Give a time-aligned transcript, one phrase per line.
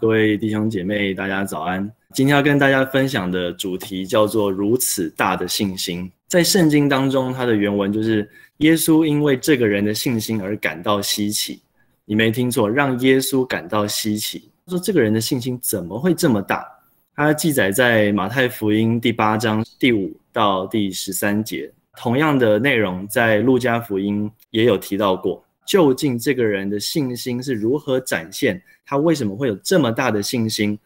[0.00, 1.86] 各位弟兄姐妹，大家早安。
[2.14, 6.10] 今天要跟大家分享的主题叫做“如此大的信心”。
[6.26, 8.26] 在圣经当中，它的原文就是
[8.58, 11.60] 耶稣因为这个人的信心而感到稀奇。
[12.06, 14.50] 你没听错，让耶稣感到稀奇。
[14.68, 16.66] 说这个人的信心怎么会这么大？
[17.14, 21.70] 它记载在马太福音第八章第五到第十三节。
[21.98, 25.44] 同样的内容在路加福音也有提到过。
[25.66, 28.60] 究竟这个人的信心是如何展现？
[28.90, 30.76] 他为什么会有这么大的信心？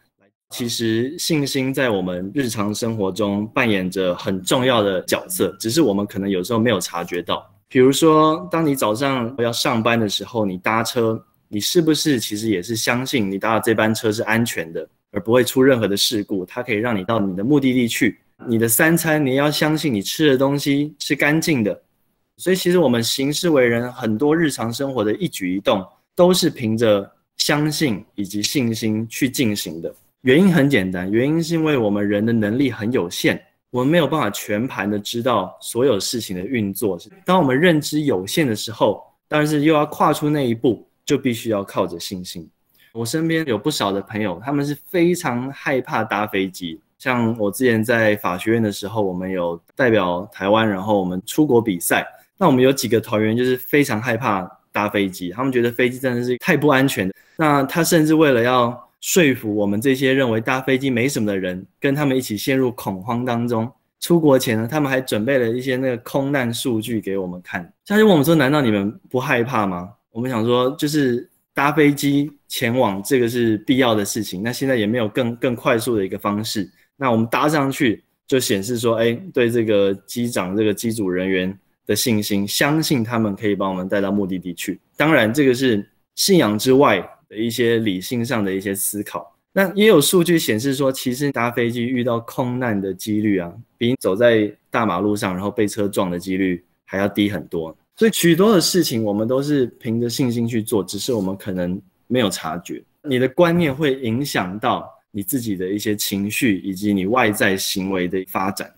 [0.50, 7.50] 其实信心在我们日常生活中扮演着很重要的角色，只是我们可能有时候没有察觉到。
[7.67, 11.18] 比如说，当你早上要上班的时候，你搭车，
[11.49, 16.44] 你是不是其实也是相信你搭的这班车是安全的，而不会出任何的事故？
[16.44, 18.18] 它可以让你到你的目的地去。
[18.46, 21.82] 你的三餐，你要相信你吃的东西是干净的。
[22.36, 25.82] 所以，其实我们行事为人，很多日常生活的一举一动，
[26.14, 29.94] 都是凭着相信以及信心去进行的。
[30.22, 33.38] 原因很简单，原因是因为我们人的能力很有限，
[33.70, 36.98] 我们没有办法全盘的知道所有事情的运作。
[37.24, 42.48] 当我们认知有限的时候，但是又要跨出那一步，就必须要靠着信心。
[42.92, 46.80] 我身边有不少的朋友，他们是非常害怕搭飞机。
[46.96, 52.06] 像我之前在法学院的时候，我们有代表台湾，然后我们出国比赛。
[52.38, 63.70] 那我们有几个团员就是非常害怕搭飞机，他们觉得飞机真的是太不安全那他甚至为了要说服我们这些认为搭飞机没什么的人，跟他们一起陷入恐慌当中。
[64.00, 67.72] 出国前呢，他们还准备了一些那个空难数据给我们看。
[67.86, 74.42] 他就问我们说：“难道你们不害怕吗？”我们想说，就是搭飞机前往这个是必要的事情。
[74.42, 76.69] 那现在也没有更更快速的一个方式。
[76.97, 84.80] 那我们搭上去就显示说：“哎，对这个机长、这个机组人员。”的信心，相信他们可以把我们带到目的地去。
[84.96, 89.34] 当然，这个是信仰之外的一些理性上的一些思考。
[89.52, 97.76] 那也有数据显示说，其实搭飞机遇到空难的几率啊，比走在大马路上然后被车撞的几率还要低很多。
[97.97, 102.82] 所以，许多的事情我们都是凭着信心去做，只是我们可能没有察觉。
[103.03, 108.69] 你的观念会影响到你自己的一些情绪，以及你外在行为的发展。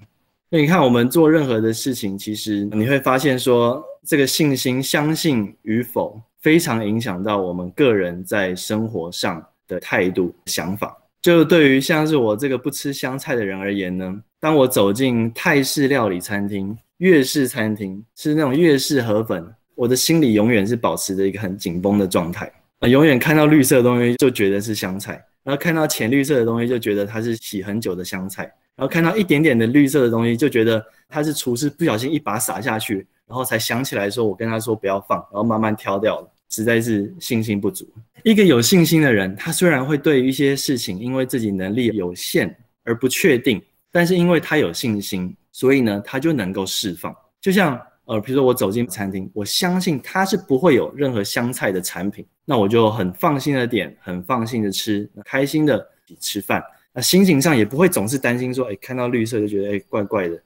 [0.48, 10.96] 那你看，我们做任何的事情，其实你会发现说，这个信心、相信与否，非常影响到我们个人在生活上的态度、想法。
[11.20, 28.48] 就对于像是我这个不吃香菜的人而言呢，当我走进泰式料理餐厅、粤式餐厅，吃那种粤式河粉，我的心里永远是保持着一个很紧绷的状态啊，永远看到绿色的东西就觉得是香菜，然后看到浅绿色的东西就觉得它是洗很久的香菜。
[28.76, 37.88] 然后看到一点点的绿色的东西，就觉得他是厨师不小心一把撒下去，然后才想起来说：“我跟他说不要放。”然后慢慢挑掉了，实在是信心不足。
[38.22, 42.54] 一个有信心的人，他虽然会对一些事情因为自己能力有限
[42.84, 47.14] 而不确定，但是因为他有信心，所以呢，他就能够释放。
[47.40, 55.88] 就像呃，比如说我走进餐厅，我相信他是不会有任何香菜的产品，那我就很放心的点，很放心的吃，开心的
[56.20, 56.62] 吃饭。
[56.96, 60.42] 那心情上也不会总是担心说，哎，看到绿色就觉得哎怪怪的。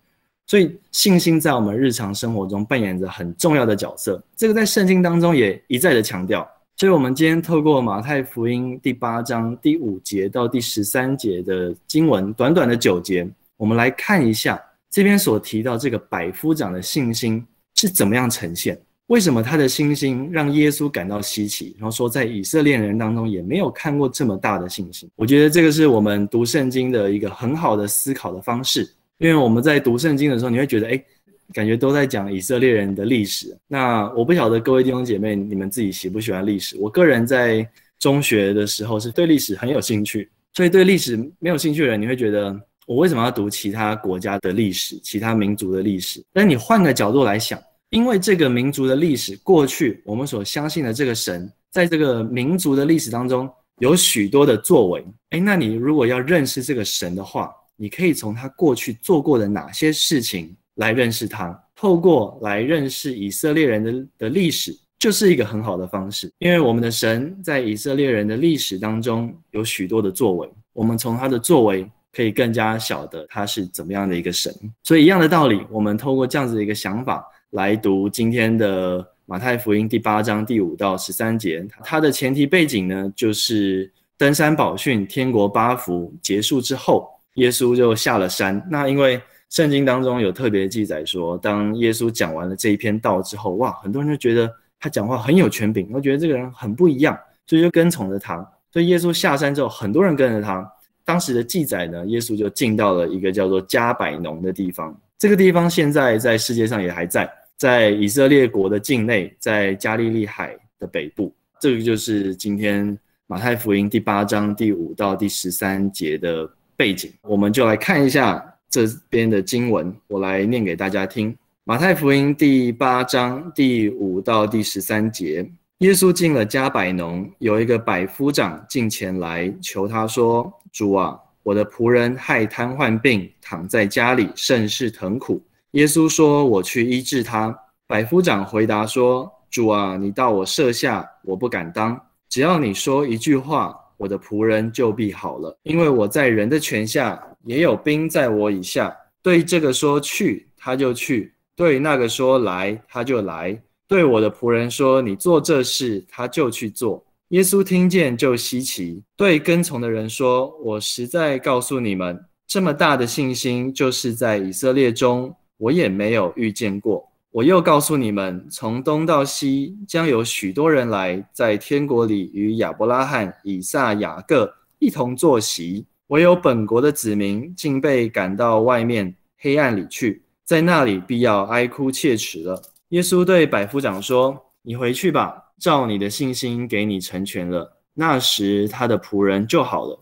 [0.49, 4.21] 所以信心在我们日常生活中扮演着很重要的角色。
[4.35, 6.47] 这个在圣经当中也一再的强调。
[6.77, 17.47] 所以，我们今天透过马太福音第八章第五节到第十三节的经文，短短的九节，我们来看一下这边所提到这个百夫长的信心
[17.77, 18.77] 是怎么样呈现。
[19.11, 21.75] 为什么他的信心让耶稣感到稀奇？
[21.77, 25.11] 然后说，在以色列人当中也没有看过这么大的信心。
[25.17, 28.89] 我觉得这个是我们读圣经的一个很好的思考的方式。
[29.19, 31.05] 因为我们在读圣经的时候，你会觉得，哎，
[31.53, 33.55] 感觉都在讲以色列人的历史。
[33.67, 36.77] 那我不晓得各位弟兄姐妹，你们自己喜不喜欢历史？
[36.79, 42.57] 我个人在中学的时候是对历史很有兴趣，所以对历史没有兴趣的人，你会觉得
[42.87, 46.23] 我为什么要读其他国家的历史、其他民族的历史？
[46.33, 47.61] 但你换个角度来想。
[47.91, 55.05] 因为这个民族的历史过去，我们所相信的这个神，在这个民族的历史当中有许多的作为。
[55.31, 61.59] 哎，那你如果要认识这个神的话，你可以从他过去做过的哪些事情来认识他。
[61.75, 66.31] 透过来认识以色列人的的历史，就是一个很好的方式。
[66.39, 74.55] 因为我们的神在以色列人的历史当中有许多的作为，我们从他的作为可以更加晓得他是怎么样的一个神。
[74.85, 77.27] 所以一样的道理，我们透过这样子的一个想法。
[77.51, 88.65] 来读今天的马太福音第八章第五到十三节，它的前提背景呢，就是登山宝训天国八福结束之后，耶稣就下了山。
[88.71, 94.49] 那因为圣经当中有特别记载说，当耶稣讲完了这一篇道之后，哇，很多人就觉得
[94.79, 98.37] 他讲话很有权柄，都觉得这个人很不一样，所以就跟从着他。
[98.73, 100.65] 所以耶稣下山之后，很多人跟着他。
[101.05, 104.97] 当时的记载呢，耶稣就进到了一个叫做加百农的地方。
[105.19, 107.29] 这个地方现在在世界上也还在，
[107.61, 111.31] 在以色列国的境内，在加利利海的北部。
[111.61, 117.13] 这个就是今天马太福音第八章第五到第十三节的背景。
[117.21, 121.37] 我们就来看一下这边的经文，我来念给大家听。
[121.65, 125.47] 马太福音第八章第五到第十三节。
[125.81, 137.57] 耶稣进了加百农，有一个百夫长进前来求他说：“主啊，我的仆人害瘫痪病，躺在家里，甚是疼苦。”耶稣说：“我去医治他。”
[137.87, 142.01] 百夫长回答说：“主啊，你到我舍下，我不敢当。
[142.29, 145.57] 只要你说一句话，我的仆人就必好了。
[145.63, 148.97] 因为我在人的权下，也有兵在我以下。
[149.23, 167.07] 对这个说去，他就去；对那个说来，他就来。”对我的仆人说：“你做这事，他就去做。”耶稣听见就稀奇，对跟从的人说：“我实在告诉你们，这么大的信心，就是在以色列中，我也没有遇见过。
[167.31, 175.87] 我又告诉你们，从东到西，将有许多人来，在天国里与亚伯拉罕、以撒、雅各一同坐席。
[176.09, 190.01] 唯有本国的子民，竟被赶到外面黑暗里去，在那里必要哀哭切齿了。”耶稣对百夫长说：“你回去吧，照你的信心给你成全了。”那时他的仆人就好了。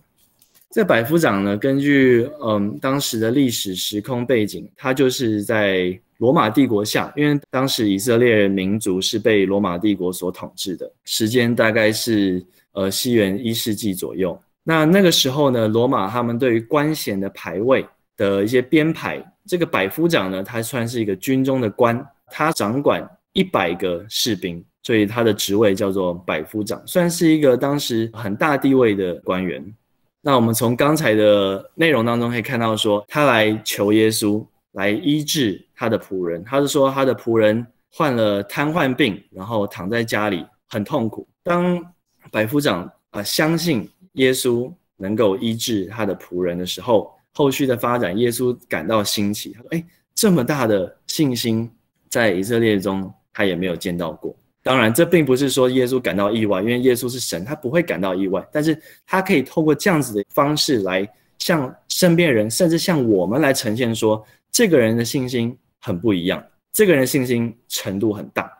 [0.70, 14.38] 这百夫长呢，根据嗯当时的历史时空背景，他就是在罗马帝国下，因为当时以色列民族是被罗马帝国所统治的，时间大概是呃西元一世纪左右。
[14.62, 17.86] 那那个时候呢，罗马他们对于官衔的排位
[18.16, 22.04] 的一些编排，这个百夫长呢，他算是一个军中的官。
[22.30, 29.64] 他掌管一百个士兵，所以他的职位叫做百夫长，算是一个当时很大地位的官员。
[30.20, 36.42] 那我们从刚才的内容当中可以看到，说他来求耶稣来医治他的仆人。
[36.44, 41.26] 他是说他的仆人患了瘫痪病，然后躺在家里很痛苦。
[41.42, 41.80] 当
[42.30, 49.52] 百夫长啊相信耶稣能够医治他的仆人的时候，后续的发展，耶稣感到新奇。
[49.52, 49.84] 他说：“哎，
[50.14, 51.70] 这么大的信心。”
[52.10, 54.34] 在以色列中，他也没有见到过。
[54.68, 58.46] 当然，这并不是说耶稣感到意外，因为耶稣是神，他不会感到意外。
[58.52, 64.22] 但是他可以透过这样子的方式来向身边人，甚至向我们来呈现说，
[64.52, 68.52] 这个人的信心很不一样，这个人的信心程度很大。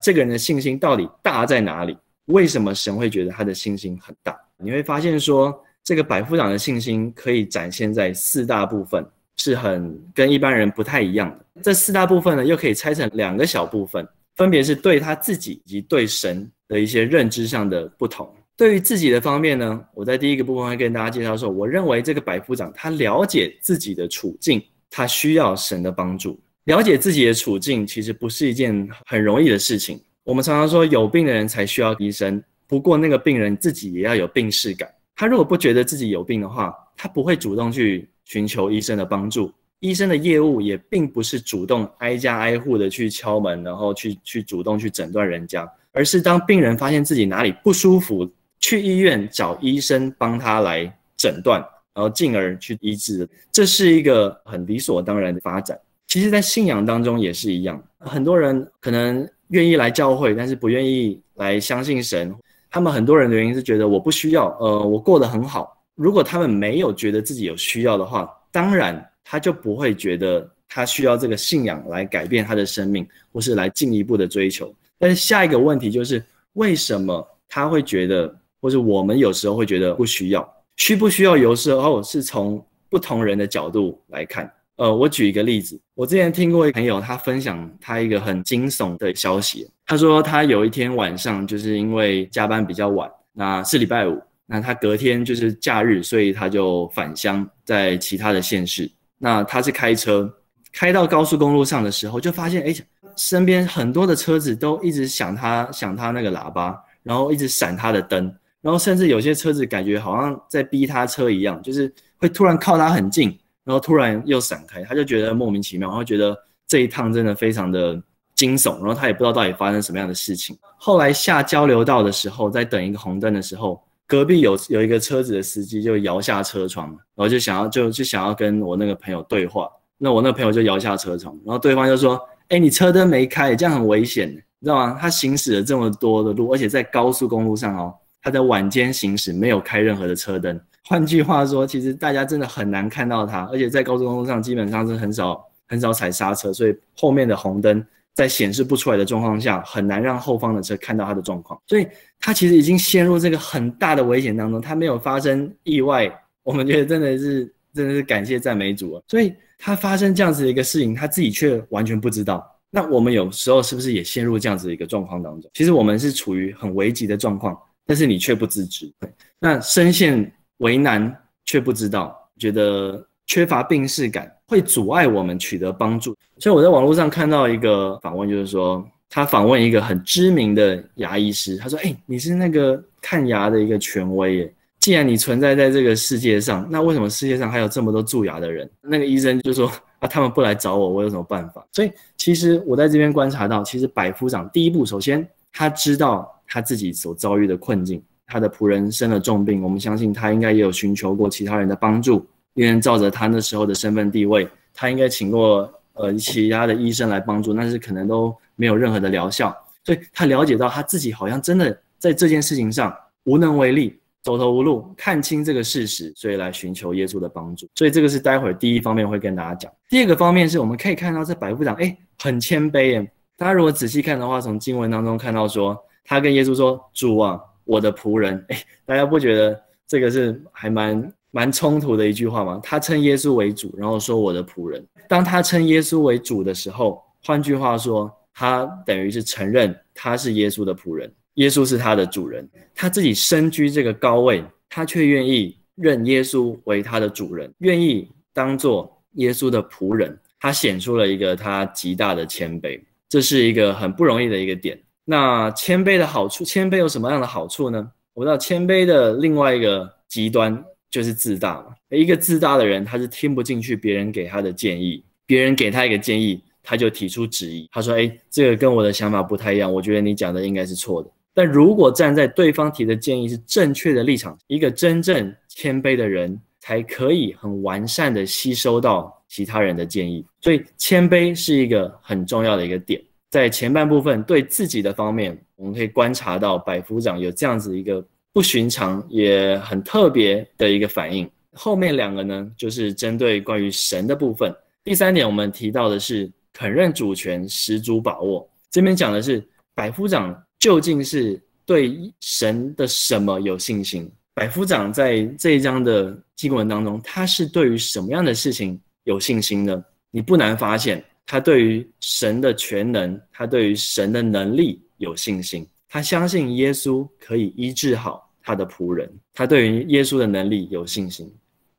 [0.00, 1.96] 这个人的信心到底大在哪里？
[2.26, 4.38] 为什么神会觉得他的信心很大？
[4.58, 9.02] 你会发现说，这个百夫长的信心可以展现在四大部分。
[9.36, 11.60] 是很跟一般人不太一样的。
[11.60, 14.06] 这四大部分呢，又可以拆成两个小部分，
[14.36, 18.28] 分别是对他自己以及对神的一些认知上的不同。
[18.56, 26.38] 对于自己的方面呢，我在第一个部分会跟大家介绍说，我认为这个百夫长他了解自己的处境，他需要神的帮助。
[26.64, 30.00] 了解自己的处境其实不是一件很容易的事情。
[30.22, 34.88] 我们常常说有病的人才需要医生，不过那个病人自己也要有病视感。
[35.14, 38.08] 他如果不觉得自己有病的话，他不会主动去。
[38.26, 39.52] 寻求医生的帮助，
[39.84, 48.26] 医生的业务也并不是主动挨家挨户的去敲门，然后去去主动去诊断人家，而是当病人发现自己哪里不舒服，
[48.58, 51.60] 去医院找医生帮他来诊断，
[51.92, 53.28] 然后进而去医治。
[53.52, 55.78] 这是一个很理所当然的发展。
[56.06, 62.34] 其实，在信仰当中也是一样，很多人可能愿意来教会，但是不愿意来相信神。
[62.70, 65.76] 他们很多人的原因是觉得我不需要，呃，我过得很好。
[65.94, 74.72] 如果他们没有觉得自己有需要的话，当然他就不会觉得他需要这个信仰来改变他的生命，或是来进一步的追求。
[74.98, 80.54] 但是下一个问题就是，为什么他会觉得，或者我们有时候会觉得不需要？
[80.76, 81.36] 需不需要？
[81.36, 84.50] 有时候是从不同人的角度来看。
[84.76, 94.20] 呃，我举一个例子，我之前听过一朋友他分享他一个很惊悚的消息，他说他有一天晚上就是因为加班比较晚，那是礼拜五。
[94.46, 98.90] 那他隔天就是假日，所以他就返乡，在其他的县市。
[99.24, 100.30] 那他是开车
[100.70, 102.74] 开到高速公路上的时候，就发现哎，
[103.16, 113.30] 身边很多的车子都一直响他响他那个喇叭，然后一直闪他的灯，然后甚至有些车子感觉好像在逼他车一样，就是会突然靠他很近，
[113.64, 117.98] 然后突然又闪开，他就觉得莫名其妙，然后觉得这一趟真的非常的
[118.34, 120.54] 惊悚，然后他也不知道到底发生什么样的事情。
[120.76, 123.82] 后来下交流道的时候，在等一个红灯的时候。
[124.06, 129.68] 隔壁有有一个车子的司机就摇下车窗，然后就想要就就想要跟我那个朋友对话。
[129.96, 132.20] 那我那个朋友就摇下车窗，然后对方就说
[132.50, 134.98] ：“哎，你车灯没开，这样很危险，你知道吗？
[135.00, 140.60] 他行驶了这么多的路，而且在高速公路上哦，他在晚间行驶，没有开任何的车灯。
[140.86, 147.82] 换句话说，其实大家真的很难看到他，而且在高速公路上基本上是很少很少踩刹车，所以后面的红灯
[148.12, 151.58] 在显示不出来的状况下，很难让后方的车看到他的状况。
[151.66, 151.86] 所以
[152.24, 156.10] 他其实已经陷入这个很大的危险当中，他没有发生意外，
[156.42, 159.02] 我们觉得真的是真的是感谢赞美主啊！
[159.08, 162.42] 所以他发生这样子的一个事情，他自己却完全不知道。
[162.70, 165.50] 那我们有时候是不是也陷入这样子的一个状况当中？
[165.52, 167.54] 其实我们是处于很危急的状况，
[167.84, 168.90] 但是你却不自知。
[169.38, 170.32] 那深陷。
[170.58, 171.12] 为难
[171.44, 176.14] 却不知道，觉得缺乏病视感，会阻碍我们取得帮助。
[176.38, 198.02] 所以我在网络上看到一个访问，就是说他访问一个很知名的牙医师，他说：“哎，你是那个看牙的一个权威耶，既然你存在在这个世界上，那为什么世界上还有这么多蛀牙的人？”那个医生就说：“啊，他们不来找我，我有什么办法？”所以其实我在这边观察到，其实百夫长第一步，首先他知道他自己所遭遇的困境。
[198.26, 217.68] 他的仆人生了重病，我们相信他应该也有寻求过其他人的帮助，因为照着他那时候的身份地位，他应该请过呃其他的医生来帮助，但是可能都没有任何的疗效，所以他了解到他自己好像真的在这件事情上无能为力，走投无路，看清这个事实，所以来寻求耶稣的帮助。
[217.74, 219.72] 所以这个是待会儿第一方面会跟大家讲。
[219.88, 227.40] 第二个方面是我们可以看到这百夫长哎很谦卑耶，大家如果仔细看的话，从经文当中看到说他跟耶稣说主啊。
[227.66, 232.60] 我的仆人，哎，大家不觉得这个是还蛮蛮冲突的一句话嘛？
[232.62, 234.86] 他称耶稣为主，然后说我的仆人。
[235.08, 242.48] 当他称耶稣为主的时候，换句话说，他等于是承认他是耶稣的仆人，耶稣是他的主人。
[242.72, 250.16] 他自己身居这个高位，他却愿意认耶稣为他的主人，愿意当做耶稣的仆人。
[250.38, 254.80] 他显出了一个他极大的谦卑，这是一个很不容易的一个点。
[255.04, 257.90] 那谦卑的好处，谦卑有什么样的好处呢？
[258.12, 260.64] 我知道谦卑的另外一个极端
[260.94, 261.74] 就是自大嘛。
[261.90, 267.68] 一个自大的人，他是听不进去别人给他的建议，别人给他一个建议，他就提出质疑。
[267.72, 280.24] 他说：“哎，这个跟我的想法不太一样，我觉得你讲的应该是错的。”但如果站在对方提的建议是正确的立场，一个真正谦卑的人才可以很完善的吸收到其他人的建议。
[280.42, 283.02] 所以谦卑是一个很重要的一个点。
[283.32, 291.30] 在前半部分对自己的方面，我们可以观察到百夫长有这样子一个不寻常也很特别的一个反应。
[291.52, 294.54] 后面两个呢，就是针对关于神的部分。
[294.82, 298.46] 第三点，我们提到的是肯认主权、十足把握。
[298.70, 304.10] 这边讲的是百夫长究竟是对神的什么有信心？
[304.34, 309.84] 百夫长在这一章的经文当中，他是对于什么样的事情有信心呢？
[310.10, 311.02] 你不难发现。
[311.26, 321.28] 他对于神的全能，他对于神的能力有信心，他相信耶稣可以医治好他的仆人，他对于耶稣的能力有信心。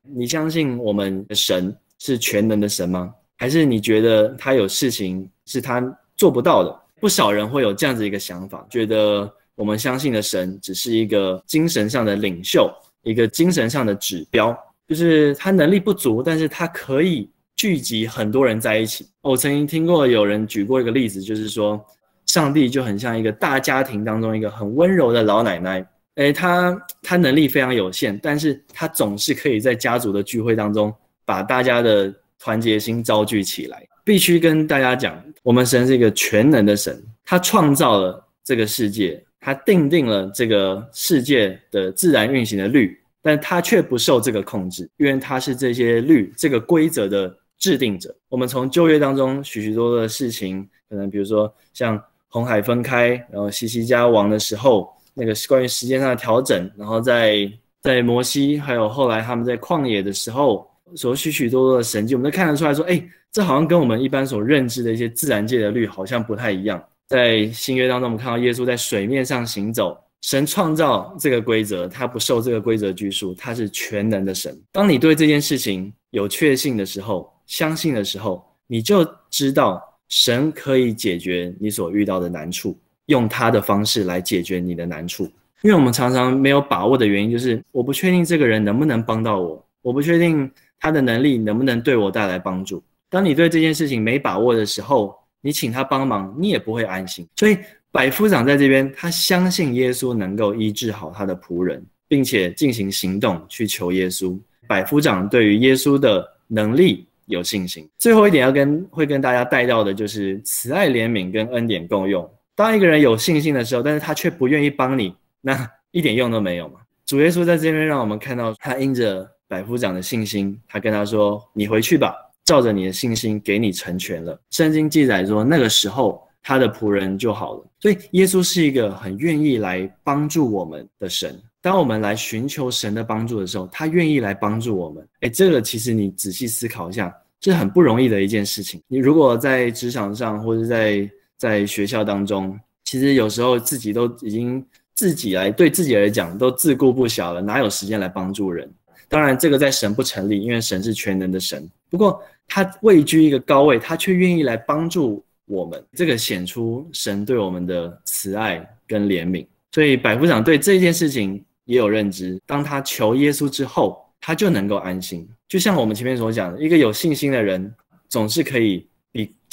[0.02, 3.14] 你相信我们的神是全能的神吗？
[3.38, 5.82] 还是你觉得他有事情是他
[6.18, 6.80] 做不到的？
[7.00, 12.70] 不少人会有这样子一个想法，觉得我们相信的神只是一个精神上的领袖，
[13.04, 14.58] 一个精神上的指标，
[14.88, 17.30] 就是他能力不足，但是他可以。
[17.58, 19.08] 聚集很多人在一起。
[19.22, 21.82] 我曾经听过有人举过一个例子，就是说，
[22.26, 25.88] 上帝就很像一个大家庭当中一个很温柔的老奶奶。
[26.16, 30.94] 诶，他他能力非常有限，但是他总是可以在家族的聚会当中
[31.26, 33.86] 把大家的团结心招聚起来。
[34.04, 47.36] 必须跟大家讲，我们神是一个全能的神，他创造了这个世界，他定定了这个世界的自然运行的律，但他却不受这个控制，因为他是这些律这个规则的。
[47.58, 66.84] 制定者，我们从旧约当中许许多多的事情，可能比如说像红海分开，然后西西家王的时候，那个关于时间上的调整，然后在在摩西，还有后来他们在旷野的时候，所许许多多的神迹，我们都看得出来说，哎，这好像跟我们一般所认知的一些自然界的律好像不太一样。
[67.08, 74.60] 在新约当中，我们看到耶稣在水面上行走，神创造这个规则，他不受这个规则拘束，他是全能的神。
[74.72, 79.80] 当你对这件事情有确信的时候，相信的时候，你就知道
[80.10, 82.76] 神可以解决你所遇到的难处，
[83.08, 85.24] 用他的方式来解决你的难处。
[85.62, 92.84] 因为我们常常没有把握的原因，就是我不确定这个人能不能帮到我，我不确定他的能力能不能对我带来帮助。
[93.10, 97.28] 当你对这件事情没把握的时候，你请他帮忙，你也不会安心。
[97.36, 97.58] 所以
[97.92, 104.38] 百夫长在这边，他相信耶稣能够医治好他的仆人，并且进行行动去求耶稣。
[104.68, 107.08] 百夫长对于耶稣的能力。
[107.28, 107.90] 有信心。
[107.98, 112.24] 最后一点要跟会跟大家带到的就是慈爱怜悯跟恩典共用。
[112.56, 116.80] 当一个人有信心的时候，但是他却不愿意帮你，那一点用都没有嘛。
[117.06, 127.66] 主耶稣在这边让我们看到，他因着百夫长的信心，他跟他说：“你回去吧，照着你的信心给你成全了。”圣经记载说，那个时候他的仆人就好了。
[127.80, 131.40] 所以耶稣是一个很愿意来帮助我们的神。
[131.62, 135.08] 当我们来寻求神的帮助的时候，他愿意来帮助我们。
[135.22, 138.82] 哎，这个其实你仔细思考一下，这是很不容易的一件事情。
[138.88, 148.72] 你如果在职场上或者在在学校当中，其实有时候自己都已经自己来对自己来讲都自顾不暇了，哪有时间来帮助人？
[149.08, 151.70] 当然，这个在神不成立，因为神是全能的神。
[151.90, 159.46] 不过他位居一个高位，他却愿意来帮助我们，这个显出神对我们的慈爱跟怜悯。
[159.72, 162.42] 所以百夫长对这件事情也有认知。
[162.48, 165.28] 当他求耶稣之后，他就能够安心。
[165.48, 167.72] 就像我们前面所讲的，一个有信心的人，
[168.10, 168.88] 总是可以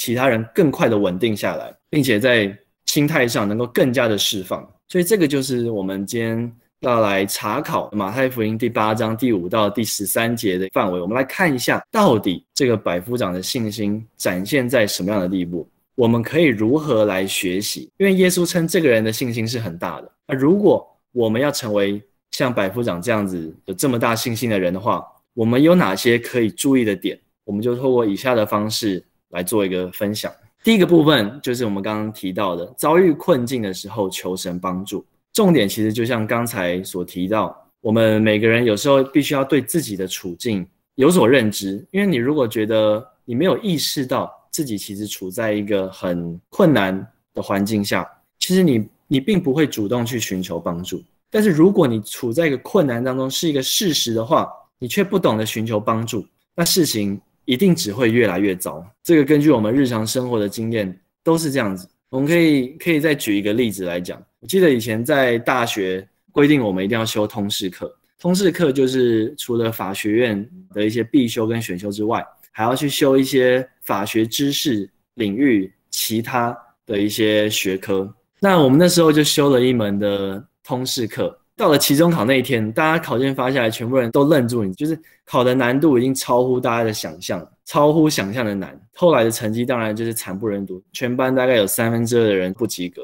[0.03, 2.53] 其他人更快的稳定下来，并且在
[2.87, 4.67] 心态上能够更加的释放。
[4.89, 6.53] 所以这个就是我们今天。
[6.81, 15.65] 要来查考马太福音第八章第五到第十三节的范围，我们来看一下，到底这个百夫长的信心展现在什么样的地步？
[15.95, 17.89] 我们可以如何来学习？
[17.95, 20.11] 因为耶稣称这个人的信心是很大的。
[20.27, 25.01] 那如果我们要成为像百夫长这样子有这么大信心的人的话，
[25.33, 27.17] 我们有哪些可以注意的点？
[27.45, 29.01] 我们就透过以下的方式
[29.33, 30.31] 来做一个分享。
[30.63, 35.05] 第一个部分就是我们刚刚提到的，遭遇困境的时候求神帮助。
[35.33, 48.07] 重点其实就像刚才所提到，我们每个人有时候必须要对自己的处境有所认知，因为你如果觉得你没有意识到自己其实处在一个很困难的环境下，
[48.39, 51.03] 其实你你并不会主动去寻求帮助。
[51.29, 54.47] 但是如果你处在一个困难当中是一个事实的话，
[54.77, 56.25] 你却不懂得寻求帮助，
[56.55, 58.85] 那事情一定只会越来越糟。
[59.03, 61.87] 这个根据我们日常生活的经验都是这样子。
[62.09, 64.21] 我们可以可以再举一个例子来讲。
[64.39, 78.13] 我记得以前在大学规定我们一定要修通识课，通识课就是除了法学院的一些必修跟选修之外，还要去修一些法学知识领域其他的一些学科。
[78.39, 88.79] 那我们那时候就修了一门的通识课，到了期中考那一天，大家考卷发下来，全部人都愣住，你就是考的难度已经超乎大家的想象，超乎想象的难。
[88.95, 93.01] 后来的成绩当然就是惨不忍睹，全班大概有三分之二的人不及格。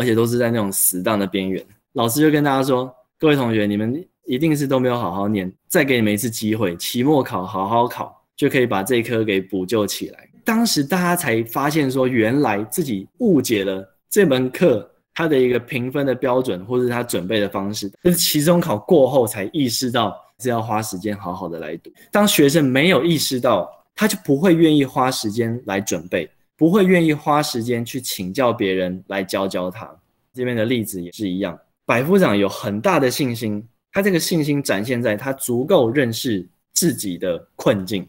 [0.00, 1.60] 而且都是在那种死档的边缘，
[1.94, 17.90] 老师就跟大家说：“各位同学，你们一定是都没有好好念，再给你们一次机会，期末考好好考，就可以把这一科给补救起来。”当时大家才发现说，原来自己误解了这门课他的一个评分的标准，或者他准备的方式。
[18.00, 21.90] 但是期中考过后才意识到是要花时间好好的来读。
[22.12, 26.30] 当学生没有意识到，他就不会愿意花时间来准备。
[26.56, 29.90] 不会愿意花时间去请教别人来教教他。
[30.32, 38.06] 这边的例子也是一样，百夫长有很大的信心，他这个信心展现在他足够认识自己的困境。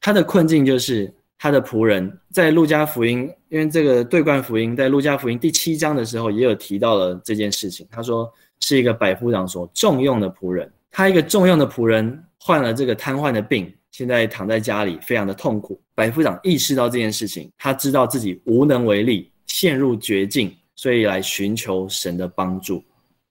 [0.00, 7.86] 他的困境就是他的仆人，在路加福音，因为这个对冠福音在路加福音第七章的时候也有提到了这件事情。
[7.88, 13.72] 他说是一个百夫长所重用的仆人，他一个重用的仆人患了这个瘫痪的病。
[13.92, 15.80] 现在躺在家里，非常的痛苦。
[15.94, 22.82] 百夫长意识到这件事情，他知道自己无能为力，陷入绝境，所以来寻求神的帮助。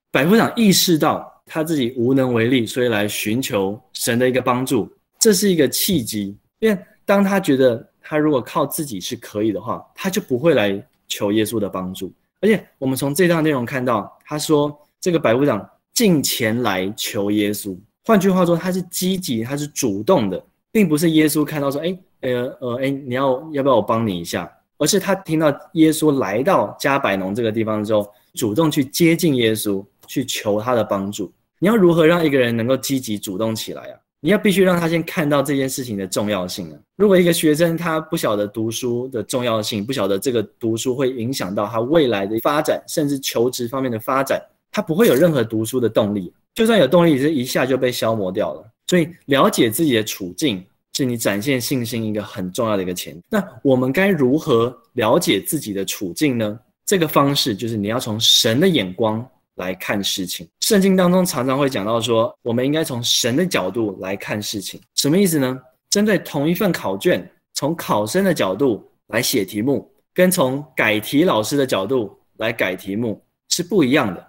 [0.09, 6.33] 百夫长意识到他自己无能为力，所以来寻求神的一个帮助，这是一个契机。
[6.59, 12.11] 因为当他觉得他如果靠自己是可以的话，他就不会来求耶稣的帮助。
[12.41, 20.45] 而且我们从这段内容看到，他说这个百夫长进前来求耶稣，换句话说，他是积极，他是主动的。
[20.73, 24.51] 并不是耶稣看到说，哎，呃，呃，哎，你要要不要我帮你一下？
[24.79, 31.31] 而是他听到耶稣来到加百农这个地方之后，主动去接近耶稣，去求他的帮助。
[31.59, 33.99] 你要如何让一个人能够积极主动起来啊？
[34.23, 36.79] 你要必须让他先看到这件事情的重要性啊。
[36.95, 46.31] 如果一个学生他不晓得读书的重要性，不晓得这个读书会影响到他未来的发展，甚至求职方面的发展，他不会有任何读书的动力。
[46.53, 48.65] 就算有动力，也是一下就被消磨掉了。
[48.87, 53.21] 所以，了解自己的处境是你展现信心一个很重要的一个前提。
[53.29, 56.57] 那我们该如何了解自己的处境呢？
[56.85, 60.47] 这个方式就是你要从神的眼光来看事情。
[60.61, 64.79] 圣经当中常常会讲到说，我们应该从神的角度来看事情。
[64.95, 65.59] 什么意思呢？
[65.89, 74.27] 针对同一份考卷，从考生的角度来写题目，跟从改题老师的角度来改题目是不一样的。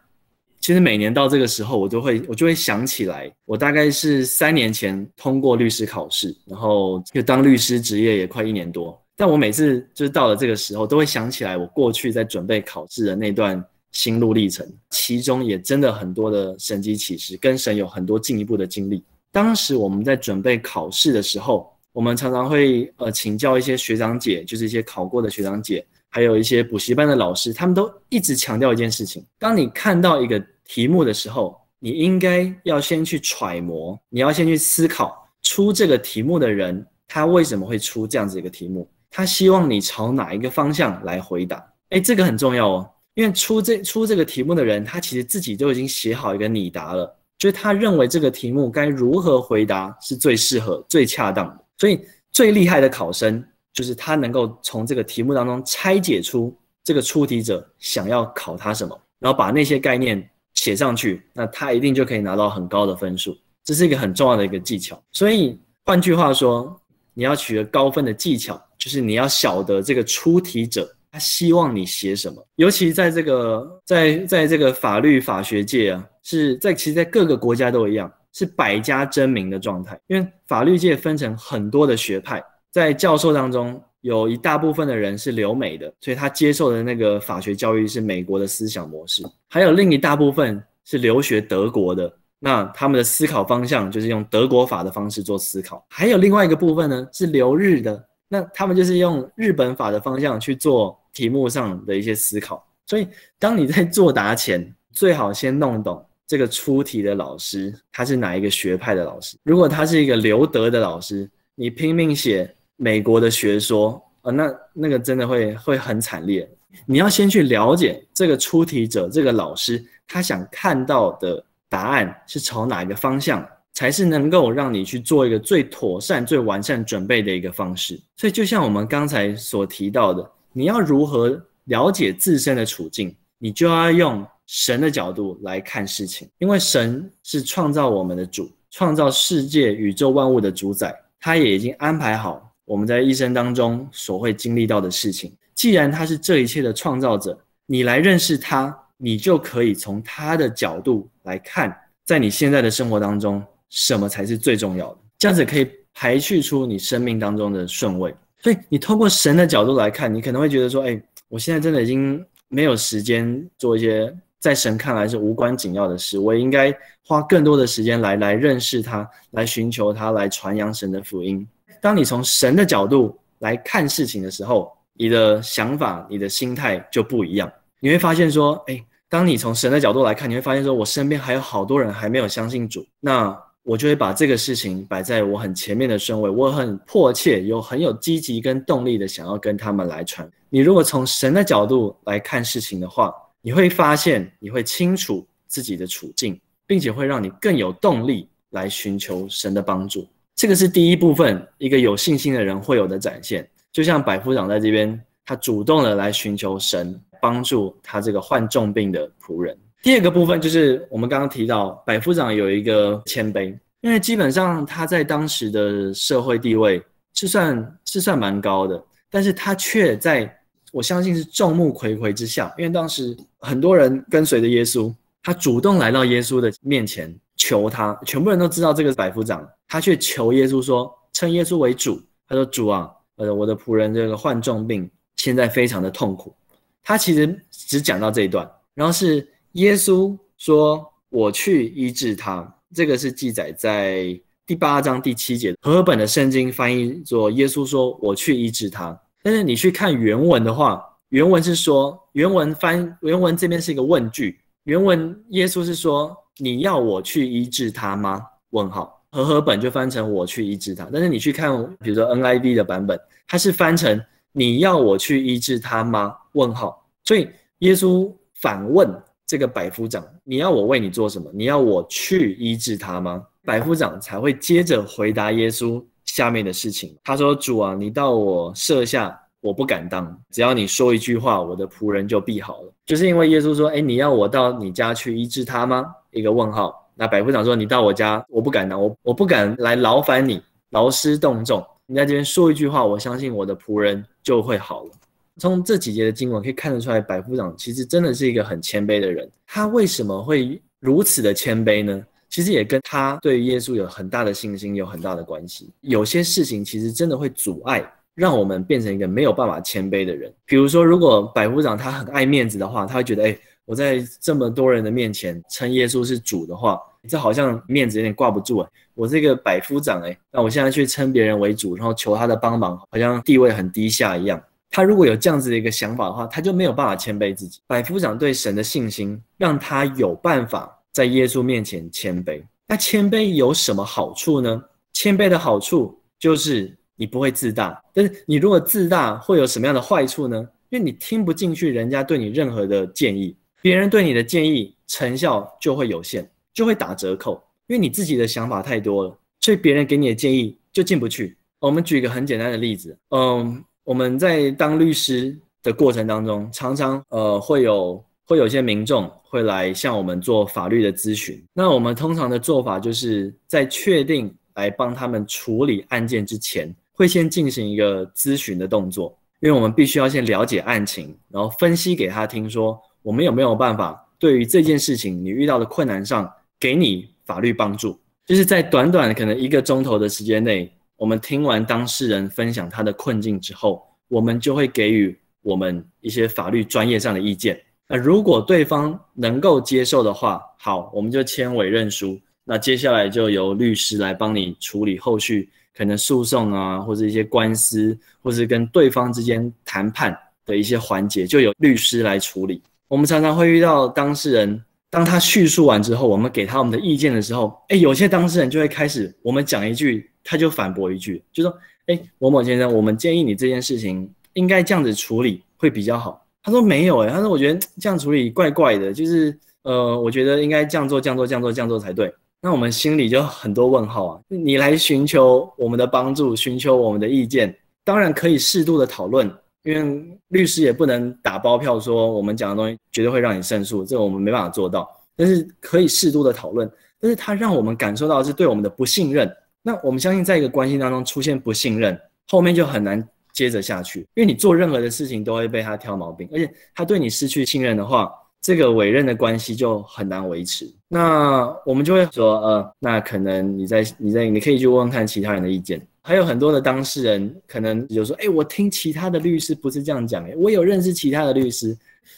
[0.60, 8.98] 其实每年到这个时候，我都会我就会想起来，我大概是三年前通过律师考试，然后就当律师职业也快一年多。
[9.16, 13.62] 但我每次就是到了这个时候，都会想起来我过去在准备考试的那段
[13.94, 19.02] 心路历程，其中也真的很多的神迹启示，跟神有很多进一步的经历。
[19.32, 41.64] 当时我们在准备考试的时候，我们常常会呃请教一些学长姐，就是一些考过的学长姐，还有一些补习班的老师，他们都一直强调一件事情：当你看到一个题目的时候，你应该要先去揣摩，你要先去思考出这个题目的人他为什么会出这样子一个题目，他希望你朝哪一个方向来回答。
[41.90, 47.18] 哎，这个很重要哦，因为出这出这个题目的人，他其实自己都已经写好一个拟答了。
[47.36, 52.00] 就是他认为这个题目该如何回答是最适合、最恰当的，所以
[52.30, 63.36] 最厉害的考生就是他能够从这个题目当中拆解出这个出题者想要考他什么，然后把那些概念写上去，那他一定就可以拿到很高的分数。
[63.64, 65.02] 这是一个很重要的一个技巧。
[65.10, 66.80] 所以换句话说，
[67.14, 76.04] 你要取得高分的技巧，就是你要晓得这个出题者他希望你写什么，尤其在这个在在这个法律法学界啊。
[76.26, 80.00] 是在其实，在各个国家都一样，是百家争鸣的状态。
[80.06, 98.02] 因为法律界分成很多的学派，在教授当中有一大部分的人是留美的，所以他接受的那个法学教育是美国的思想模式；还有另一大部分是留学德国的，那他们的思考方向就是用德国法的方式做思考；还有另外一个部分呢是留日的，
[98.34, 102.66] 那他们就是用日本法的方向去做题目上的一些思考。
[102.84, 103.06] 所以，
[103.38, 106.04] 当你在作答前，最好先弄懂。
[106.26, 109.36] 这个出题的老师他是哪一个学派的老师？
[109.44, 116.48] 如果他是一个留德的老师，你拼命写美国的学说啊，那那个真的会会很惨烈。
[116.86, 128.00] 你要先去了解这个出题者这个老师他想看到的答案是朝哪一个方向，才是能够让你去做一个最妥善、最完善准备的一个方式。
[128.16, 134.26] 所以，就像我们刚才所提到的，你要如何了解自身的处境，你就要用。
[134.46, 145.34] 神的角度来看事情，因为神是创造我们的主，创造世界宇宙万物的主宰，他也已经安排好我们在一生当中所会经历到的事情。
[145.54, 154.98] 既然他是这一切的创造者，你来认识他，你就可以从他的角度来看，在你现在的生活当中，什么才是最重要的？
[155.18, 158.14] 这样子可以排去出你生命当中的顺位。
[158.40, 166.70] 所以你通过神的角度来看，你可能会觉得说：“哎，我现在真的已经没有时间做一些。”在神看来是无关紧要的事，我应该
[167.06, 171.48] 花更多的时间来来认识他，来寻求他，来传扬神的福音。
[171.80, 177.50] 当你从神的角度来看事情的时候，你的想法、你的心态就不一样。
[177.80, 190.30] 你会发现说，哎，当你从神的角度来看，你会发现说，我身边还有好多人还没有相信主，那我就会把这个事情摆在我很前面的顺位，我很迫切、有很有积极跟动力的想要跟他们来传。
[190.50, 200.06] 你如果从神的角度来看事情的话，你会发现，你会清楚自己的处境，并且会让你更有动力来寻求神的帮助。
[200.36, 203.48] 这个是第一部分，一个有信心的人会有的展现。
[203.72, 209.56] 就像百夫长在这边，他主动的来寻求神帮助他这个患重病的仆人。
[209.84, 220.40] 第二个部分就是我们刚刚提到，百夫长有一个谦卑，因为基本上他在当时的社会地位是算是算蛮高的，但是他却在。
[220.72, 224.92] 我相信是众目睽睽之下，因为当时很多人跟随着耶稣，
[225.22, 232.02] 他主动来到耶稣的面前求他，全部人都知道这个百夫长，他却求耶稣说，称耶稣为主。
[232.26, 236.34] 他说：“主啊，呃，我的仆人这个患重病，现在非常的痛苦。”
[236.82, 258.22] 他其实只讲到这一段，然后是耶稣说：“我去医治他。”这个是记载在第八章第七节，和合本的圣经翻译作：“耶稣说我去医治他。”但是你去看原文的话，原文是说，原文翻原文这边是一个问句，原文耶稣是说你要我去医治他吗？
[258.50, 264.00] 问号和合本就翻成我去医治他，但是你去看比如说 NIV 的版本，它是翻成
[264.32, 266.16] 你要我去医治他吗？
[266.32, 267.28] 问号，所以
[267.60, 268.92] 耶稣反问
[269.26, 271.30] 这个百夫长，你要我为你做什么？
[271.32, 273.24] 你要我去医治他吗？
[273.44, 275.82] 百夫长才会接着回答耶稣。
[276.04, 280.16] 下面的事情，他说：“主啊，你到我设下，我不敢当。
[280.30, 286.88] 只要你说一句话，我的仆人就必好了。”就是因为耶稣说：“哎，你要我到你家去医治他吗？”一个问号。
[286.94, 291.64] 那百夫长说：“你到我家，我不敢当，我我不敢来劳烦你，劳师动众。
[291.86, 294.90] 你在这边说一句话，我相信我的仆人就会好了。”
[295.38, 299.28] 从这几节的经文可以看得出来，百夫长其实真的是一个很谦卑的人。
[299.46, 302.04] 他为什么会如此的谦卑呢？
[302.28, 305.70] 其实也跟他对耶稣有很大的信心有很大的关系。
[305.82, 307.84] 有些事情其实真的会阻碍，
[308.16, 310.32] 让我们变成一个没有办法谦卑的人。
[310.44, 318.68] 比如说，如果百夫长他很爱面子的话，他会觉得，哎，我在这么多人的面前称耶稣是主的话，这好像面子有点挂不住哎。
[318.94, 324.42] 我这个百夫长哎，那我现在去称别人为主，然后求他的帮忙，好像地位很低下一样。
[324.74, 327.60] 他如果有这样子的一个想法的话，他就没有办法谦卑自己。
[327.64, 332.42] 百夫长对神的信心，让他有办法在耶稣面前谦卑。
[332.66, 334.60] 那谦卑有什么好处呢？
[334.92, 337.80] 谦卑的好处就是你不会自大。
[337.92, 340.44] 但是你如果自大，会有什么样的坏处呢？
[340.70, 347.40] 因为你听不进去人家对你任何的建议，别人对你的建议成效就会有限，就会打折扣。
[347.68, 351.36] 因为你自己的想法太多了，所以别人给你的建议就进不去。
[351.60, 353.64] 我们举一个很简单的例子，嗯。
[353.84, 361.42] 我们在当律师的过程当中，常常呃会有会有些民众会来向我们做法律的咨询。
[361.52, 377.98] 那我们通常的做法就是在确定来帮他们处理案件之前，会先进行一个咨询的动作，因为我们必须要先了解案情，然后分析给他听，说我们有没有办法对于这件事情你遇到的困难上给你法律帮助。
[378.24, 380.72] 就是在短短可能一个钟头的时间内。
[380.96, 387.60] 我们听完当事人分享他的困境之后，我们就会给予我们一些法律专业上的意见。
[387.88, 392.18] 那如果对方能够接受的话，好，我们就签委任书。
[392.44, 402.62] 那接下来就由律师来帮你处理后续可能诉讼啊，或者一些官司，或是跟对方之间谈判的一些环节，就由律师来处理。
[402.86, 410.10] 我们常常会遇到当事人，当他叙述完之后，我们给他我们的意见的时候，哎，有些当事人就会开始，我们讲一句。
[410.24, 411.54] 他就反驳一句，就说
[411.86, 424.20] ：“哎，某某先生，我们建议你这件事情应该这样子处理会比较好。”他说：“没有，哎，他说我觉得这样处理怪怪的，就是呃，我觉得应该这样做，这样做，这样做，这样做才对。”那我们心里就很多问号啊！
[424.28, 429.30] 你来寻求我们的帮助，寻求我们的意见，当然可以适度的讨论，
[429.62, 434.86] 因为律师也不能打包票说我们讲的东西绝对会让你胜诉，这个我们没办法做到。
[435.16, 439.30] 但是可以适度的讨论，但是他让我们感受到是对我们的不信任。
[439.66, 441.98] 那我们相信，在一个关系当中出现不信任，
[442.28, 450.70] 后面就很难接着下去，因为你做任何的事情都会被他挑毛病，而且他对你失去信任的话，这个委任的关系就很难维持。
[450.86, 461.74] 那我们就会说，呃，那可能你在你在你可以去问问看其他人的意见，还有很多的当事人可能就说，哎，我听其他的律师不是这样讲，哎，我有认识其他的律师，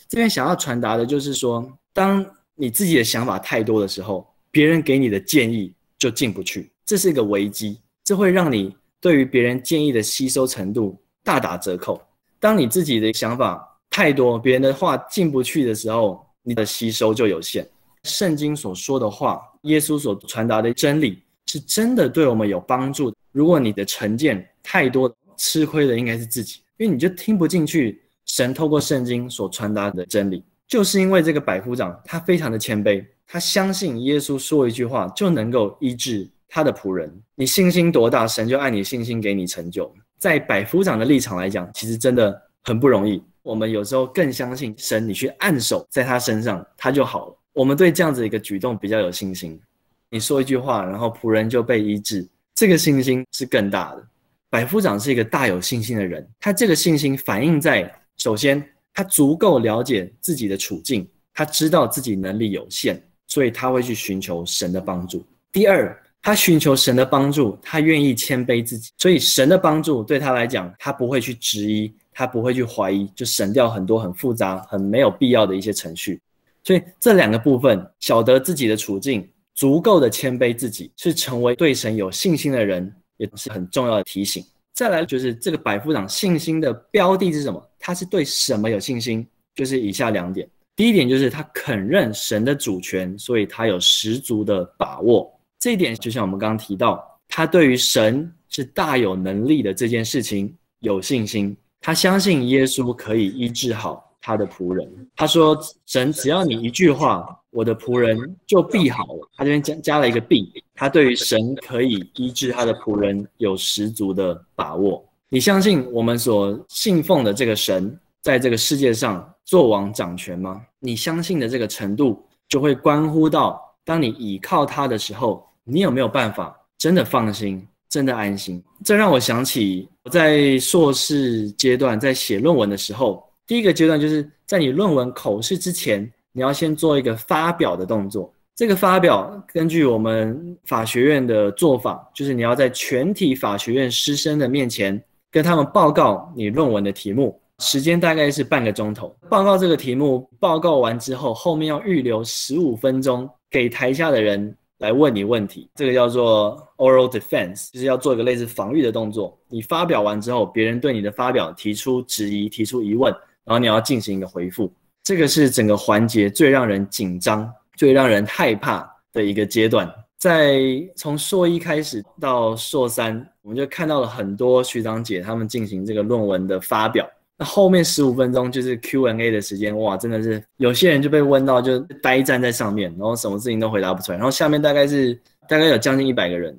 [0.08, 6.68] 这边想要传达的就是说，当你自己的想法太多的时候，别人给你的建议就进不去。
[6.86, 12.00] 这是一个危机，这会让你对于别人建议的吸收程度大打折扣。
[12.38, 17.68] 当你自己的想法太多，别人的话进不去的时候，你的吸收就有限。
[18.04, 23.12] 圣经所说的话，耶稣所传达的真理，是真的对我们有帮助。
[23.32, 30.44] 如果你的成见太多，吃亏的应该是自己，因为你就听不进去神透过圣经所传达的真理。
[30.68, 36.28] 就是因为这个百夫长他非常的谦卑，他相信耶稣说一句话就能够医治。
[36.48, 39.92] 他的仆人，你信心多大，神就按你信心给你成就。
[40.18, 43.22] 在百夫长的立场来讲，其实真的很不容易。
[43.42, 47.36] 我们有时候更相信神，你去按手在他身上，他就好了。
[47.52, 49.60] 我们对这样子一个举动比较有信心。
[50.08, 54.06] 你说一句话，然后仆人就被医治，这个信心是更大的。
[54.48, 65.22] 百夫长是一个大有信心的人，他这个信心反映在首先，他足够了解自己的处境，他知道自己能力有限，所以他会去寻求神的帮助。
[65.52, 65.94] 第二。
[66.26, 76.20] 他寻求神的帮助，他愿意谦卑自己，所以神的帮助对他来讲，他不会去质疑，他不会去怀疑，就省掉很多很复杂、很没有必要的一些程序。
[76.64, 84.44] 所以这两个部分，晓得自己的处境，足够的谦卑自己，是成为对神有信心的人，也是很重要的提醒。
[84.74, 87.64] 再来就是这个百夫长信心的标的是什么？
[87.78, 89.24] 他是对什么有信心？
[89.54, 90.48] 就是以下两点。
[90.74, 95.32] 第一点就是他肯认神的主权，所以他有十足的把握。
[95.58, 104.88] 这一点就像我们刚刚提到，他对于神是大有能力的这件事情有信心，他相信耶稣可以医治好他的仆人。
[105.16, 115.04] 他说：“神只要你一句话，我的仆人就必好了。”他这边加加了一个必，他对于神可以医治他的仆人有十足的把握。
[115.28, 120.62] 你相信我们所信奉的这个神在这个世界上做王掌权吗？
[120.78, 123.60] 你相信的这个程度，就会关乎到。
[123.86, 128.60] 当你倚靠他的时候，你有没有办法真的放心、真的安心？
[128.84, 138.30] 这让我想起我在硕士阶段在写论文的时候，第一个阶段就是在你论文口试之前，你要先做一个发表的动作。
[138.56, 149.14] 这个发表根据我们法学院的做法，就是你要在全体法学院师生的面前跟他们报告你论文的题目，时间大概是半个钟头。
[149.28, 159.38] 报告这个题目报告完之后，后面要预留十五分钟给台下的人来问你问题，这个叫做 oral defense，就是要做一个类似防御的动作。
[159.48, 163.12] 你发表完之后，别人对你的发表提出质疑、提出疑问，
[163.44, 164.72] 然后你要进行一个回复。
[165.02, 169.90] 这个是整个环节最让人紧张、最让人害怕的一个阶段。
[170.18, 170.58] 在
[170.96, 177.08] 从硕一开始到硕三，我们就看到了很多学长姐他们进行这个论文的发表。
[177.38, 184.18] 那后面十五分钟就是 Q&A 的时间，哇，真的是有些人就被问到就呆站在上面，然后什么事情都回答不出来。
[184.18, 185.14] 然后下面大概是
[185.48, 186.58] 大概有将近一百个人，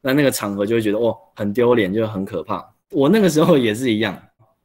[0.00, 2.66] 那那个场合就会觉得哦，很丢脸，就很可怕。
[2.90, 4.16] 我那个时候也是一样，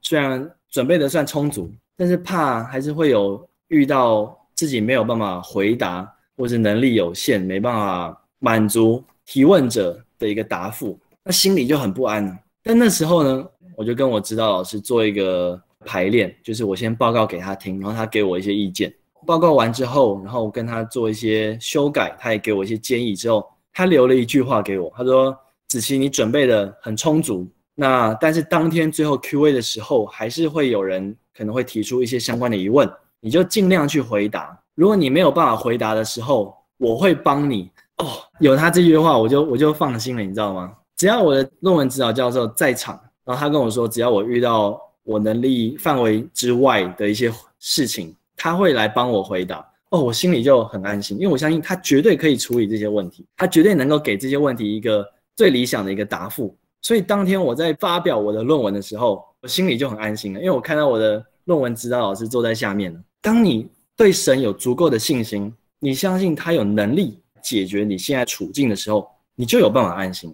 [0.01, 8.17] 虽然准备的算充足，但是怕还是会有遇到自己没有办法回答，或是能力有限，没办法。
[8.43, 12.39] 满足提问者的一个答复，那心里就很不安。
[12.63, 13.47] 但那时候呢，
[13.81, 18.93] 我就跟我指导老师做一个排练，就是我先报告给他听，然后他给我一些意见。
[19.25, 23.15] 报告完之后，然后跟他做一些修改，他也给我一些建议。
[23.15, 25.35] 之后，他留了一句话给我，他说
[25.67, 27.47] ：“子琪，你准备的很充足。
[27.73, 32.87] 那但是当天最后 Q&A 的时候，还是会有人可能会提出一些相关的疑问，
[33.19, 34.55] 你就尽量去回答。
[34.75, 38.05] 如果你没有办法回答的时候，我会帮你。”哦，
[38.39, 40.71] 有他这句话，我就我就放心了，你知道吗？
[40.97, 49.65] 只要我的论文指导教授在场，然后他跟我说，只要我遇到我能力范围之外的一些事情，他会来帮我回答。
[49.89, 55.05] 哦，我心里就很安心，因为我相信他绝对可以处理这些问题，他绝对能够给这些问题一个
[55.35, 56.55] 最理想的一个答复。
[56.81, 67.17] 所以当天我在发表我的论文的时候，我心里就很安心了，因为我看到我的论文指导老师坐在下面当你对神有足够的信心，你相信他有能力。
[67.43, 70.31] 解决你现在处境的时候，你就有办法安心。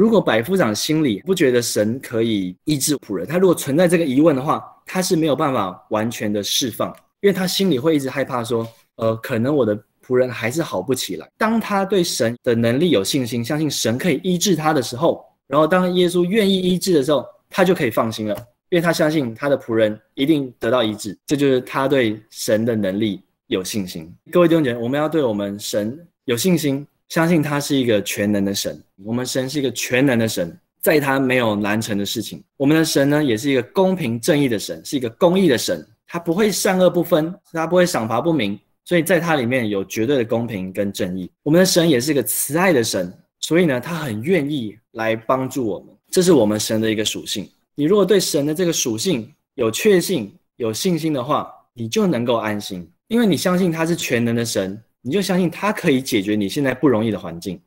[0.00, 6.88] 如果百夫长心里不觉得神可以医治仆人，他如果存在这个疑问的话，他是没有办法完全的释放，
[7.20, 11.28] 因为他心里会一直害怕说，呃，可能我的仆人还是好不起来。
[11.36, 18.34] 当他对神的能力有信心，相信神可以医治他的时候，然后当耶稣愿意医治的时候，他就可以放心了，
[18.70, 21.14] 因为他相信他的仆人一定得到医治。
[21.26, 24.10] 这就是他对神的能力有信心。
[24.32, 26.06] 各位弟兄姐妹，我们要对我们神。
[26.26, 28.82] 有信心，相信他是一个全能的神。
[29.04, 32.42] 我们神是一个全能的神，在他没有难成的事情。
[32.56, 35.86] 我们的神呢，也是一个公平正义的神，是一个公义的神。
[36.06, 41.30] 他不会善恶不分，他不会赏罚不明，所以在他里面有绝对的公平跟正义。
[41.42, 45.88] 我们的神也是一个慈爱的神，所以呢，他很愿意来帮助我们。
[46.10, 47.48] 这是我们神的一个属性。
[47.74, 54.80] 你如果对神的这个属性有确信、有信心的话，你就能够安心，因为你相信他是全能的神。
[55.02, 57.58] 你就相信他可以解决你现在不容易的环境，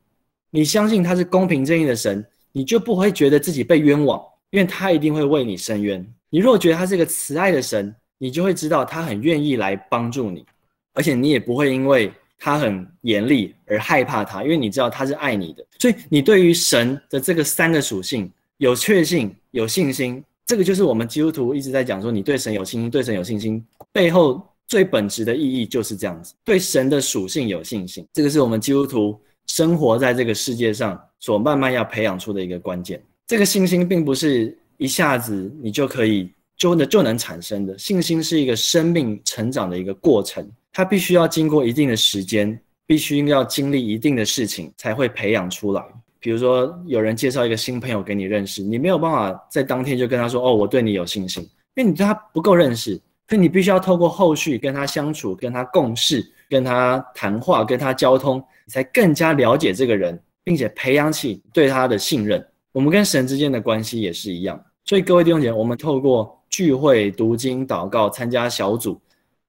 [0.50, 6.06] 你相信他是公平正义的神，你就不会觉得自己被冤枉，因为他一定会为你伸冤。
[6.30, 10.46] 你如果觉得他是个慈爱的神，你就会知道他很愿意来帮助你，
[10.92, 15.66] 而且你也不会因为他很严厉而害怕他，因为你知道他是爱你的。
[15.80, 24.40] 所以你对于神的这个三个属性有确信、有信心，这个就是我们基督徒一直在讲说，你对神有信心，对神有信心背后。
[24.66, 33.02] 最本质的意义就是这样子，对神的属性有信心，这个是我们基督徒生活在这个世界上所慢慢要培养出的一个关键。
[33.26, 45.82] 这个信心并不是一下子你就可以就能就能产生的，信心是一个生命成长的一个过程，它必须要经过一定的时间，必须要经历一定的事情才会培养出来。
[46.20, 51.42] 比如说，有人介绍一个新朋友给你认识，你没有办法在当天就跟他说：“哦，我对你有信心”，
[51.76, 52.98] 因为你对他不够认识。
[53.28, 62.46] 所以你必须要透过后续跟他相处、跟他共事、跟他谈话、跟他交通，才更加了解这个人，并且培养起对他的信任。
[62.72, 64.62] 我们跟神之间的关系也是一样。
[64.84, 69.00] 所以各位弟兄姐妹，我们透过聚会、读经、祷告、参加小组，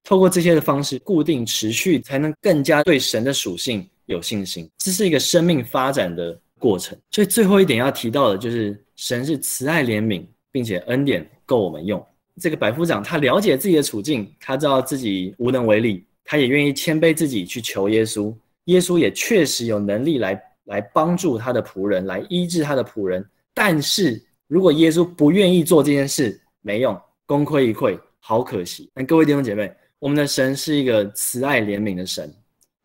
[0.03, 4.69] 透过这些的方式，固定持续，才能更加对神的属性有信心。
[4.77, 6.97] 这是一个生命发展的过程。
[7.11, 12.01] 所以最后一点要提到的就是，神是慈爱怜悯，并且恩典够我们用。
[12.41, 18.33] 这个百夫长，他了解自己的处境，他知道自己无能为力，他也愿意谦卑自己去求耶稣。
[18.65, 23.23] 耶稣也确实有能力来来帮助他的仆人，来医治他的仆人。
[23.53, 28.89] 但是如果耶稣不愿意做这件事，没用，功亏一篑，好可惜。
[28.93, 32.33] 那各位弟兄姐妹，我们的神是一个慈爱怜悯的神，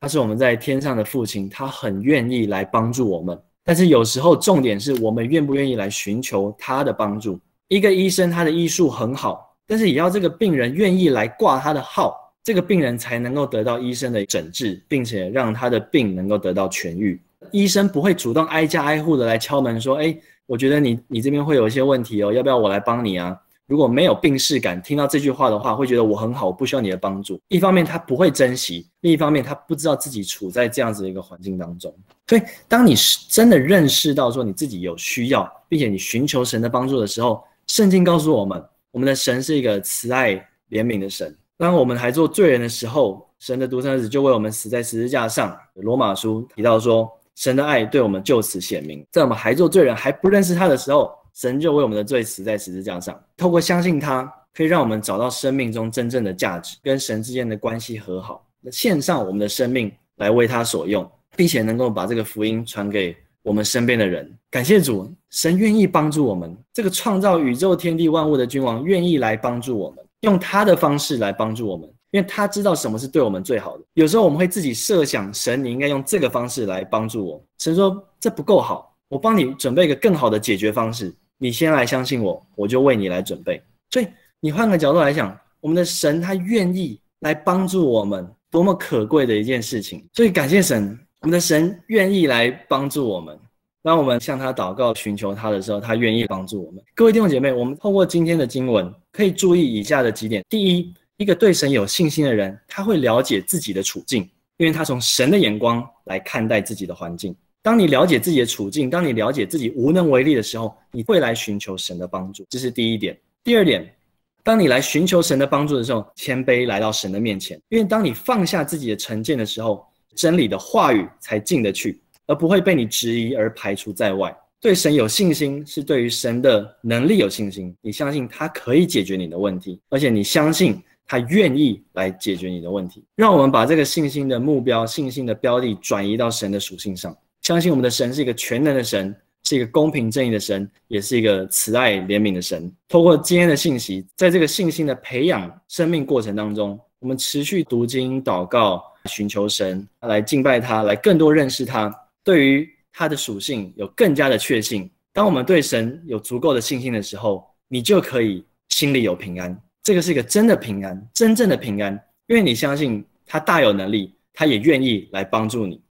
[0.00, 3.36] 他是我们在天上的父亲，他很愿意来帮助我们。
[3.64, 7.40] 但是有时候重点是我们愿不愿意来寻求他的帮助。
[7.70, 17.22] 一个医生，他的医术很好，但是也要这个病人愿意来挂他的号，这个病人才能够得到医生的诊治，并且让他的病能够得到痊愈。
[17.52, 27.40] 医生不会主动挨家挨户的来敲门说：“哎，我觉得你你这边会有一些问题哦，要不要我来帮你啊？”如果没有病视感，听到这句话的话，会觉得我很好，我不需要你的帮助。
[27.46, 31.94] 一方面他不会珍惜，另一方面他不知道自己处在这样子的一个环境当中。
[32.26, 38.60] 所以，当你是真的认识到说你自己有需要，并且你寻求神的帮助的时候，圣经告诉我们，
[38.90, 40.34] 我们的神是一个慈爱
[40.70, 41.32] 怜悯的神。
[41.56, 45.56] 当我们还做罪人的时候，神的独生子就为我们死在十字架上。
[45.74, 51.12] 罗马书提到说，神的爱对我们就此显明，在我们还做罪人还不认识他的时候。
[51.32, 58.44] 神就为我们的罪死在十字架上，透过相信他，可以让我们找到生命中真正的价值，跟神之间的关系和好。
[58.72, 64.30] 献上我们的生命来为他所用，并且能够把这个福音传给我们身边的人。
[64.50, 73.84] 感谢主，神愿意帮助我们，这个创造宇宙天地万物的君王愿意来帮助我们，用他的方式来帮助我们，因为他知道什么是对我们最好的。
[73.94, 77.42] 有时候我们会自己设想，神你应该用这个方式来帮助我。
[77.58, 81.14] 神说这不够好，我帮你准备一个更好的解决方式。
[81.38, 83.62] 你先来相信我，我就为你来准备。
[83.90, 84.06] 所以
[84.40, 90.04] 你换个角度来讲，我们的神他愿意来帮助我们，多么可贵的一件事情。
[90.12, 93.38] 所以感谢神，我们的神愿意来帮助我们。
[93.82, 96.82] 当我们向他祷告、寻求他的时候，他愿意帮助我们。
[96.94, 104.22] 各位弟兄姐妹，我们透过今天的经文，可以注意以下的几点：第一，一个对神有信心的人，他会了解自己的处境，
[104.56, 107.36] 因为他从神的眼光来看待自己的环境。
[107.62, 113.18] 当你了解自己的处境，当你了解自己无能为力的时候，你会来寻求神的帮助，这是第一点。
[113.44, 113.94] 第二点，
[114.42, 124.34] 当你来寻求神的帮助的时候，谦卑来到神的面前，因为当你放下自己的成见的时候，真理的话语才进得去，而不会被你质疑而排除在外。
[124.60, 133.02] 对神有信心，是对于神的能力有信心，你相信他可以解决你的问题，而且你相信他愿意来解决你的问题。
[133.16, 137.16] 让我们把这个信心的目标、信心的标的转移到神的属性上。
[137.40, 142.70] 相信我们的神是一个全能的神，是一个公平正义的神，也是一个慈爱怜悯的神。
[142.86, 151.94] 透过今天的信息，在这个信心的培养生命过程当中，我们持续读经、祷告、寻求神，来敬拜他，来更多认识他，
[152.24, 154.90] 对于他的属性有更加的确信。
[155.12, 159.54] 当我们对神有足够的信心的时候，你就可以心里有平安。
[159.82, 161.92] 这个是一个真的平安，真正的平安，
[162.28, 165.78] 因为你相信他大有能力，他也愿意来帮助你。